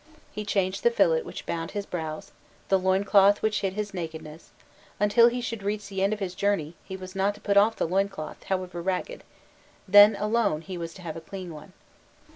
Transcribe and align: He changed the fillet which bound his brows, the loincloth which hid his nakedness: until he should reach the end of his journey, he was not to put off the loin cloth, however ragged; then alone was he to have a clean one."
He 0.31 0.45
changed 0.45 0.81
the 0.81 0.89
fillet 0.89 1.21
which 1.21 1.45
bound 1.45 1.69
his 1.77 1.85
brows, 1.85 2.31
the 2.69 2.79
loincloth 2.79 3.43
which 3.43 3.61
hid 3.61 3.73
his 3.73 3.93
nakedness: 3.93 4.49
until 4.99 5.27
he 5.29 5.41
should 5.41 5.61
reach 5.61 5.87
the 5.89 6.01
end 6.01 6.11
of 6.11 6.17
his 6.19 6.33
journey, 6.33 6.73
he 6.83 6.97
was 6.97 7.15
not 7.15 7.35
to 7.35 7.39
put 7.39 7.55
off 7.55 7.75
the 7.75 7.87
loin 7.87 8.09
cloth, 8.09 8.41
however 8.45 8.81
ragged; 8.81 9.23
then 9.87 10.15
alone 10.15 10.65
was 10.75 10.91
he 10.93 10.95
to 10.95 11.01
have 11.03 11.15
a 11.15 11.21
clean 11.21 11.53
one." 11.53 11.73